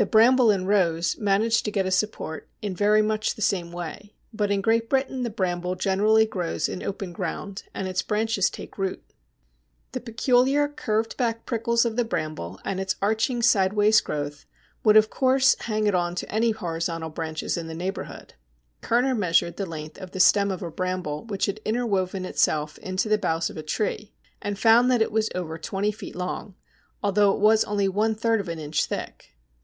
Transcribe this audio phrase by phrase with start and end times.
[0.00, 4.14] The Bramble and Rose manage to get a support in very much the same way,
[4.32, 8.78] but in Great Britain the Bramble generally grows in open ground and its branches take
[8.78, 9.02] root.
[9.90, 14.46] The peculiar, curved back prickles of the Bramble and its arching sideways growth
[14.84, 18.34] would of course hang it on to any horizontal branches in the neighbourhood.
[18.80, 23.08] Kerner measured the length of the stem of a Bramble which had interwoven itself into
[23.08, 26.54] the boughs of a tree, and found that it was over twenty feet long,
[27.02, 29.34] although it was only one third of an inch thick.